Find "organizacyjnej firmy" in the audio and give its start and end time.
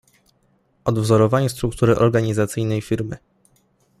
1.97-3.17